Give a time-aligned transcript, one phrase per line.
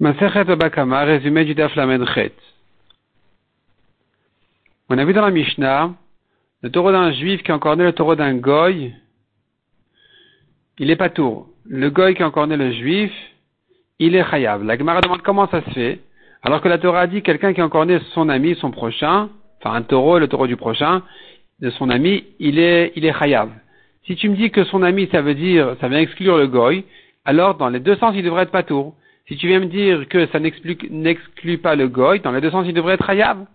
[0.00, 1.76] Masechet Bakama, résumé du Daf.
[4.88, 5.92] On a vu dans la Mishnah,
[6.62, 8.94] le taureau d'un juif qui a encore né le taureau d'un goy,
[10.78, 11.48] il est pas tour.
[11.66, 13.12] Le goy qui a encore né le juif,
[13.98, 14.64] il est chayav.
[14.64, 16.00] La Gemara demande comment ça se fait,
[16.42, 19.28] alors que la Torah dit quelqu'un qui a encore né son ami, son prochain,
[19.58, 21.02] enfin un taureau, le taureau du prochain,
[21.60, 23.50] de son ami, il est, il est chayav.
[24.06, 26.86] Si tu me dis que son ami, ça veut dire, ça vient exclure le goy,
[27.26, 28.94] alors dans les deux sens, il devrait être pas tour.
[29.30, 32.66] Si tu viens me dire que ça n'exclut pas le goy, dans les deux sens,
[32.66, 33.46] il devrait être hayav.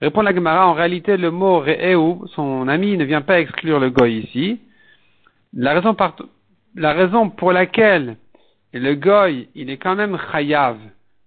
[0.00, 3.90] Répond la Gemara, en réalité, le mot re'eu, son ami, ne vient pas exclure le
[3.90, 4.58] goy ici.
[5.52, 8.16] La raison, pour laquelle
[8.72, 10.78] le goy, il est quand même chayav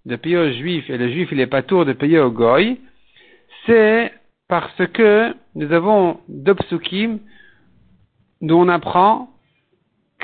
[0.04, 2.80] de payer au juif et le juif, il est pas tour de payer au goy,
[3.66, 4.12] c'est
[4.48, 7.20] parce que nous avons deux psukim
[8.40, 9.30] dont on apprend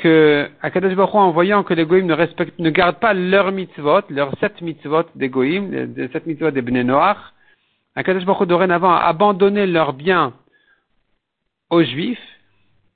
[0.03, 2.15] que Akadosh Baruch en voyant que les goïms ne
[2.59, 6.83] ne gardent pas leurs mitzvot, leurs sept mitzvot des goïms, les sept mitzvot des bnei
[6.83, 7.33] noirs,
[7.95, 10.33] Akadosh Baruch dorénavant a abandonné leurs biens
[11.69, 12.27] aux juifs,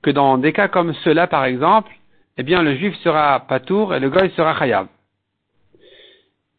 [0.02, 1.90] que dans des cas comme ceux-là par exemple,
[2.36, 4.86] eh bien le juif sera patour et le goï sera chayav.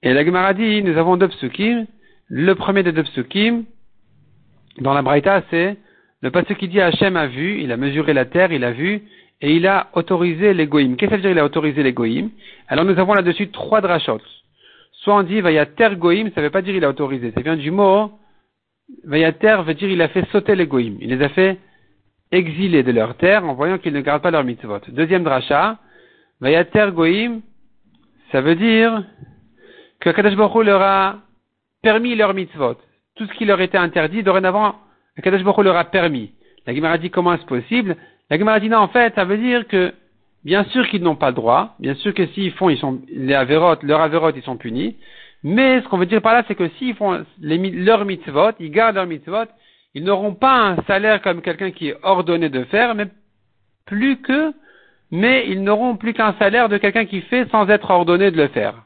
[0.01, 1.85] Et la Gemara dit, nous avons deux psukim.
[2.27, 3.65] Le premier des deux psukim,
[4.79, 5.77] dans la Braïta, c'est
[6.21, 9.03] le pasuk qui dit Hachem a vu, il a mesuré la terre, il a vu,
[9.41, 10.95] et il a autorisé les goïms.
[10.95, 12.29] Qu'est-ce que ça veut dire il a autorisé les goïms
[12.67, 14.21] Alors nous avons là-dessus trois drachot.
[14.91, 17.55] Soit on dit vayater goïm, ça ne veut pas dire il a autorisé, ça vient
[17.55, 18.11] du mot
[19.03, 20.97] vayater veut dire il a fait sauter les goïms.
[21.01, 21.57] Il les a fait
[22.31, 24.79] exiler de leur terre en voyant qu'ils ne gardent pas leur mitzvot.
[24.89, 25.77] Deuxième dracha,
[26.41, 27.41] vayater goïm,
[28.31, 29.03] ça veut dire
[29.99, 31.17] que Kadosh Baruch leur a
[31.81, 32.75] permis leur mitzvot.
[33.15, 34.75] Tout ce qui leur était interdit, dorénavant,
[35.21, 36.31] Kadosh Baruch leur a permis.
[36.65, 37.95] La Gemara dit comment est-ce possible?
[38.29, 39.93] La Gemara en fait, ça veut dire que,
[40.43, 43.33] bien sûr qu'ils n'ont pas le droit, bien sûr que s'ils font, ils sont, les
[43.33, 44.97] avérotes, leurs avérotes, ils sont punis,
[45.43, 48.71] mais ce qu'on veut dire par là, c'est que s'ils font les, leurs mitzvot, ils
[48.71, 49.45] gardent leurs mitzvot,
[49.95, 53.07] ils n'auront pas un salaire comme quelqu'un qui est ordonné de faire, mais
[53.85, 54.53] plus que,
[55.11, 58.49] mais ils n'auront plus qu'un salaire de quelqu'un qui fait sans être ordonné de le
[58.49, 58.83] faire.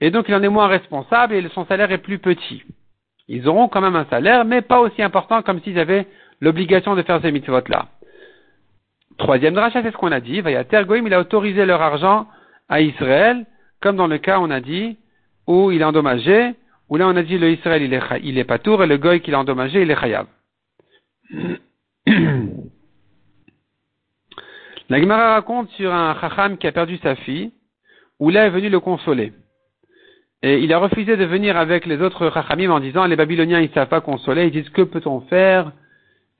[0.00, 2.62] Et donc il en est moins responsable et son salaire est plus petit.
[3.28, 6.06] Ils auront quand même un salaire, mais pas aussi important comme s'ils avaient
[6.40, 7.88] l'obligation de faire ces mitzvot-là.
[9.18, 10.40] Troisième dracha, c'est ce qu'on a dit.
[10.40, 12.26] Vayater Goïm, il a autorisé leur argent
[12.68, 13.46] à Israël,
[13.80, 14.98] comme dans le cas, on a dit,
[15.46, 16.54] où il est endommagé,
[16.88, 18.98] où là, on a dit, le Israël, il est, il est pas tour, et le
[18.98, 20.26] Goï qu'il a endommagé, il est chayav.
[24.88, 27.50] La Gemara raconte sur un chacham qui a perdu sa fille,
[28.20, 29.32] où là est venu le consoler.
[30.42, 33.70] Et il a refusé de venir avec les autres chachamim en disant, les Babyloniens, ils
[33.70, 35.72] savent pas consoler, ils disent, que peut-on faire?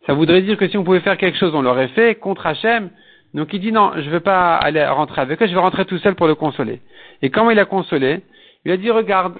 [0.06, 2.90] Ça voudrait dire que si on pouvait faire quelque chose, on l'aurait fait contre Hachem.
[3.34, 5.84] Donc il dit non, je ne veux pas aller rentrer avec eux, je vais rentrer
[5.84, 6.80] tout seul pour le consoler.
[7.22, 8.22] Et comment il a consolé?
[8.64, 9.38] Il a dit regarde,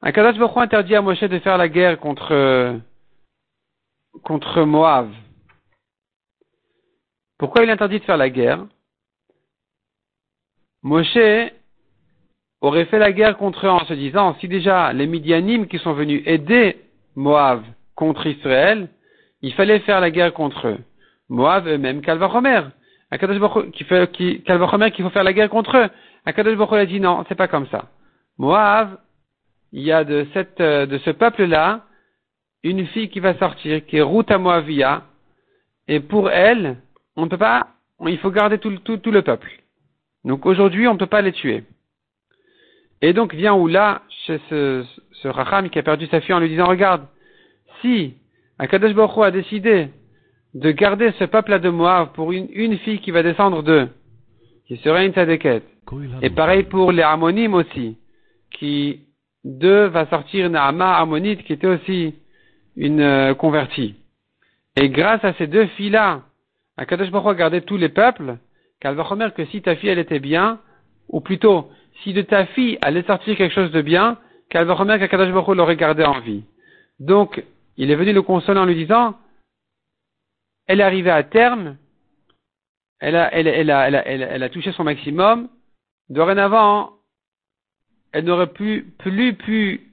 [0.00, 2.80] Akadosh Baruch interdit à Moshe de faire la guerre contre
[4.22, 5.10] contre Moab.
[7.38, 8.64] Pourquoi il interdit de faire la guerre?
[10.82, 11.52] Moshe
[12.60, 15.92] aurait fait la guerre contre eux en se disant si déjà les Midianim qui sont
[15.92, 16.78] venus aider
[17.14, 17.62] Moab
[17.94, 18.88] contre Israël,
[19.42, 20.78] il fallait faire la guerre contre eux.
[21.28, 22.62] Moab eux-mêmes, Kalvachomer.
[23.72, 25.88] qui fait, qui, qu'il faut faire la guerre contre eux.
[26.24, 27.86] Akadosh Baruch a dit non, c'est pas comme ça.
[28.38, 28.98] Moab,
[29.72, 31.84] il y a de cette, euh, de ce peuple-là,
[32.62, 35.04] une fille qui va sortir, qui est Ruta Moavia,
[35.86, 36.76] et pour elle,
[37.16, 37.68] on ne peut pas,
[38.06, 39.50] il faut garder tout, tout, le peuple.
[40.24, 41.64] Donc aujourd'hui, on ne peut pas les tuer.
[43.00, 46.48] Et donc vient Oula chez ce, ce Racham qui a perdu sa fille en lui
[46.48, 47.06] disant, regarde,
[47.80, 48.14] si
[48.58, 49.88] Akadosh Baruch a décidé
[50.54, 53.88] de garder ce peuple-là de Moab pour une, une, fille qui va descendre d'eux,
[54.66, 55.62] qui serait une tzadeket.
[56.22, 57.96] Et pareil pour les Ammonimes aussi,
[58.50, 59.00] qui
[59.44, 62.14] d'eux va sortir Naama Ammonite qui était aussi
[62.76, 63.94] une euh, convertie.
[64.76, 66.22] Et grâce à ces deux filles-là,
[66.76, 68.36] Akadosh Baruch a gardé tous les peuples,
[68.80, 70.60] qu'elle va remettre que si ta fille elle était bien,
[71.08, 71.70] ou plutôt,
[72.02, 74.18] si de ta fille allait sortir quelque chose de bien,
[74.50, 76.44] qu'elle va remettre qu'Akadosh Baruch l'aurait gardé en vie.
[77.00, 77.42] Donc,
[77.78, 79.16] il est venu le consoler en lui disant,
[80.66, 81.76] elle est arrivée à terme,
[82.98, 85.48] elle a, touché son maximum,
[86.10, 86.92] dorénavant,
[88.12, 89.92] elle n'aurait plus, plus pu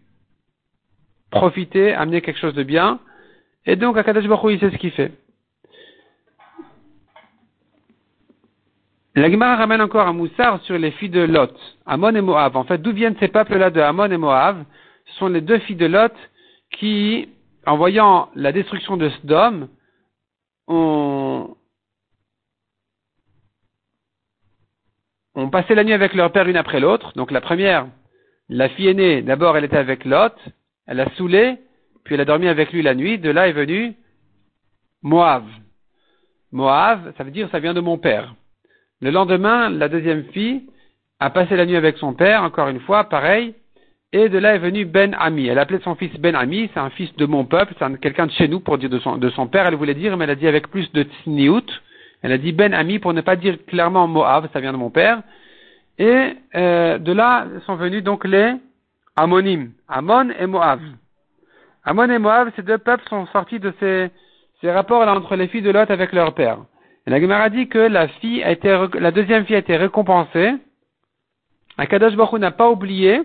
[1.30, 3.00] profiter, amener quelque chose de bien,
[3.68, 5.12] et donc Akadash Baruch il sait ce qu'il fait.
[9.14, 11.56] La Gemara ramène encore un moussard sur les filles de Lot,
[11.86, 12.58] Amon et Moab.
[12.58, 14.66] En fait, d'où viennent ces peuples-là de Amon et Moab?
[15.06, 16.12] Ce sont les deux filles de Lot
[16.72, 17.30] qui
[17.66, 19.70] en voyant la destruction de Sodome,
[20.68, 21.56] ont,
[25.36, 27.14] ont passé la nuit avec leur père une après l'autre.
[27.16, 27.88] Donc la première,
[28.50, 30.34] la fille aînée, d'abord elle était avec Lot,
[30.88, 31.58] elle a saoulé,
[32.04, 33.18] puis elle a dormi avec lui la nuit.
[33.18, 33.96] De là est venu
[35.02, 35.46] Moab.
[36.52, 38.36] Moab, ça veut dire ça vient de mon père.
[39.02, 40.70] Le lendemain, la deuxième fille
[41.20, 43.56] a passé la nuit avec son père, encore une fois, pareil,
[44.16, 45.48] et de là est venu Ben Ami.
[45.48, 48.32] Elle appelait son fils Ben Ami, c'est un fils de mon peuple, c'est quelqu'un de
[48.32, 50.36] chez nous pour dire de son, de son père, elle voulait dire, mais elle a
[50.36, 51.66] dit avec plus de tsniout.
[52.22, 54.90] Elle a dit Ben Ami pour ne pas dire clairement Moab, ça vient de mon
[54.90, 55.22] père.
[56.00, 58.54] Et euh, de là sont venus donc les
[59.18, 60.80] Amonim, Amon et Moab.
[61.84, 64.10] Amon et Moab, ces deux peuples sont sortis de ces,
[64.62, 66.60] ces rapports là entre les filles de Lot avec leur père.
[67.06, 70.54] Et la Gemara dit que la fille a été, la deuxième fille a été récompensée.
[71.78, 73.22] Akadosh Baruch n'a pas oublié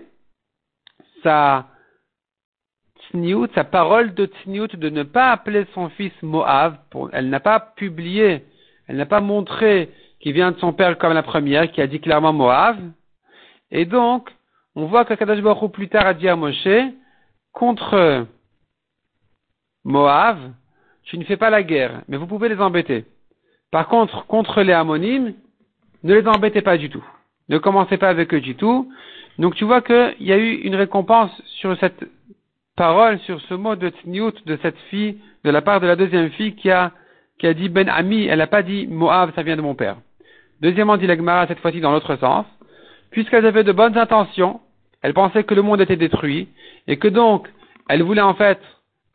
[1.23, 1.67] sa
[3.53, 6.77] sa parole de tsniout de ne pas appeler son fils Moab.
[7.11, 8.45] elle n'a pas publié,
[8.87, 9.89] elle n'a pas montré
[10.21, 12.77] qu'il vient de son père comme la première, qui a dit clairement Moab.
[13.69, 14.29] Et donc,
[14.75, 16.67] on voit que Kadosh Baruch plus tard a dit à Moshe,
[17.51, 18.27] contre
[19.83, 20.37] Moab,
[21.03, 23.05] tu ne fais pas la guerre, mais vous pouvez les embêter.
[23.71, 25.33] Par contre, contre les Ammonimes,
[26.03, 27.03] ne les embêtez pas du tout.
[27.49, 28.91] Ne commencez pas avec eux du tout.
[29.41, 32.05] Donc tu vois qu'il y a eu une récompense sur cette
[32.75, 36.29] parole, sur ce mot de Tniout de cette fille, de la part de la deuxième
[36.29, 36.91] fille qui a,
[37.39, 39.97] qui a dit Ben Ami, elle n'a pas dit Moab, ça vient de mon père.
[40.61, 42.45] Deuxièmement, dit l'Agmara, cette fois-ci dans l'autre sens,
[43.09, 44.61] puisqu'elles avaient de bonnes intentions,
[45.01, 46.49] elles pensaient que le monde était détruit,
[46.85, 47.47] et que donc,
[47.89, 48.59] elles voulaient en fait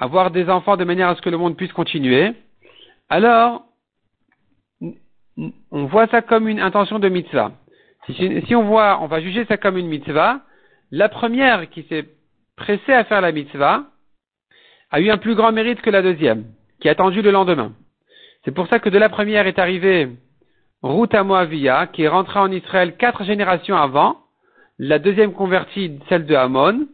[0.00, 2.32] avoir des enfants de manière à ce que le monde puisse continuer,
[3.08, 3.62] alors,
[5.70, 7.52] on voit ça comme une intention de mitzvah.
[8.14, 10.40] Si, on voit, on va juger ça comme une mitzvah,
[10.92, 12.06] la première qui s'est
[12.56, 13.84] pressée à faire la mitzvah
[14.90, 16.44] a eu un plus grand mérite que la deuxième,
[16.80, 17.72] qui a attendu le lendemain.
[18.44, 20.08] C'est pour ça que de la première est arrivée
[20.82, 24.18] Ruth Moavia, qui est rentrée en Israël quatre générations avant,
[24.78, 26.86] la deuxième convertie, celle de Hamon,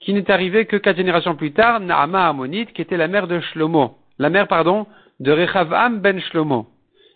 [0.00, 3.40] qui n'est arrivée que quatre générations plus tard, Naama Ammonite, qui était la mère de
[3.40, 4.86] Shlomo, la mère, pardon,
[5.20, 6.66] de Rechavam ben Shlomo.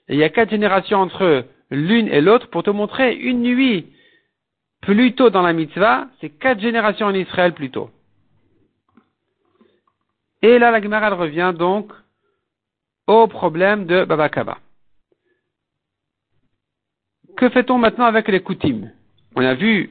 [0.08, 3.86] Et il y a quatre générations entre l'une et l'autre pour te montrer une nuit
[4.82, 7.90] plus tôt dans la mitzvah, c'est quatre générations en Israël plus tôt.
[10.42, 11.92] Et là, la Gemara revient donc
[13.06, 14.58] au problème de Babakaba.
[17.36, 18.90] Que fait-on maintenant avec les coutumes?
[19.34, 19.90] On a vu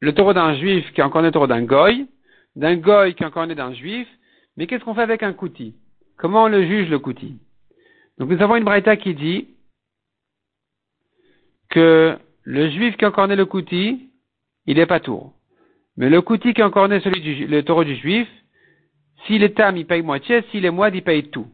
[0.00, 2.06] le taureau d'un juif qui est encore le taureau d'un goy,
[2.56, 4.08] d'un goy qui est encore né d'un juif,
[4.56, 5.74] mais qu'est-ce qu'on fait avec un kouti?
[6.16, 7.38] Comment on le juge le kouti?
[8.18, 9.48] Donc nous avons une braïta qui dit
[11.72, 14.10] que le juif qui né le kouti,
[14.66, 15.32] il est pas tour.
[15.96, 18.28] Mais le kouti qui né celui du, le taureau du juif,
[19.24, 21.46] s'il est tam, il paye moitié, s'il est moide, il paye tout.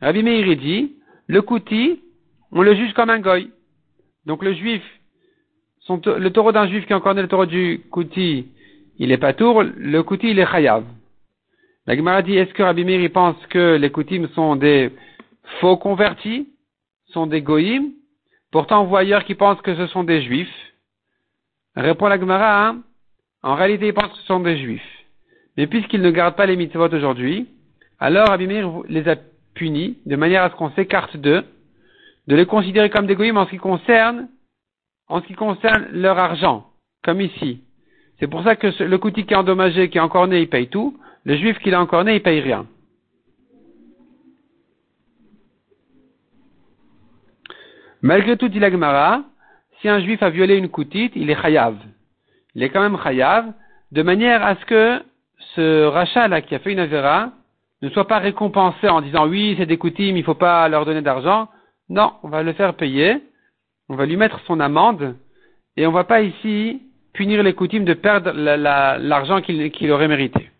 [0.00, 0.96] Rabbi Meir dit,
[1.26, 2.00] le kouti,
[2.52, 3.50] on le juge comme un goy.
[4.26, 4.82] Donc le juif,
[5.88, 8.48] le taureau d'un juif qui né le taureau du kouti,
[8.98, 10.84] il est pas tour, le kouti, il est chayav.
[11.86, 14.90] La Gemara dit, est-ce que Rabbi Meir pense que les koutim sont des
[15.60, 16.48] faux convertis,
[17.06, 17.90] sont des goyim,
[18.52, 20.54] Pourtant, on voit ailleurs qui pensent que ce sont des juifs.
[21.74, 22.82] Répond la Gemara, hein.
[23.42, 25.04] en réalité, ils pensent que ce sont des juifs.
[25.56, 27.48] Mais puisqu'ils ne gardent pas les mitzvot aujourd'hui,
[27.98, 29.16] alors Abimir les a
[29.54, 31.44] punis de manière à ce qu'on s'écarte d'eux,
[32.28, 34.28] de les considérer comme des goyim en ce qui concerne,
[35.08, 36.66] en ce qui concerne leur argent,
[37.02, 37.62] comme ici.
[38.20, 40.68] C'est pour ça que le kouti qui est endommagé, qui est encore né, il paye
[40.68, 40.98] tout.
[41.24, 42.66] Le juif qui l'a encore né, il paye rien.
[48.02, 49.22] Malgré tout, dit l'Agmara,
[49.80, 51.76] si un juif a violé une koutite, il est chayav.
[52.54, 53.46] Il est quand même chayav,
[53.92, 55.02] de manière à ce que
[55.54, 57.30] ce rachat-là qui a fait une avéra
[57.80, 60.84] ne soit pas récompensé en disant oui, c'est des koutimes, il ne faut pas leur
[60.84, 61.48] donner d'argent.
[61.88, 63.22] Non, on va le faire payer,
[63.88, 65.16] on va lui mettre son amende,
[65.76, 66.82] et on ne va pas ici
[67.12, 70.51] punir les koutimes de perdre l'argent qu'il aurait mérité.